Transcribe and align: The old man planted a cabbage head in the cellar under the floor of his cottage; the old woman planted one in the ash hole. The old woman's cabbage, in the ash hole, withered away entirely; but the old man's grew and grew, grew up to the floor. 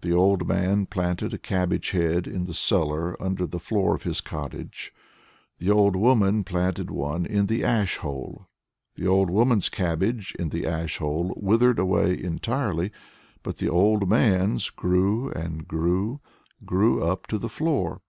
The 0.00 0.10
old 0.12 0.44
man 0.48 0.86
planted 0.86 1.32
a 1.32 1.38
cabbage 1.38 1.90
head 1.92 2.26
in 2.26 2.46
the 2.46 2.52
cellar 2.52 3.14
under 3.22 3.46
the 3.46 3.60
floor 3.60 3.94
of 3.94 4.02
his 4.02 4.20
cottage; 4.20 4.92
the 5.60 5.70
old 5.70 5.94
woman 5.94 6.42
planted 6.42 6.90
one 6.90 7.24
in 7.24 7.46
the 7.46 7.62
ash 7.62 7.98
hole. 7.98 8.48
The 8.96 9.06
old 9.06 9.30
woman's 9.30 9.68
cabbage, 9.68 10.34
in 10.36 10.48
the 10.48 10.66
ash 10.66 10.96
hole, 10.98 11.32
withered 11.36 11.78
away 11.78 12.20
entirely; 12.20 12.90
but 13.44 13.58
the 13.58 13.68
old 13.68 14.08
man's 14.08 14.68
grew 14.70 15.30
and 15.30 15.68
grew, 15.68 16.20
grew 16.64 17.00
up 17.00 17.28
to 17.28 17.38
the 17.38 17.48
floor. 17.48 18.00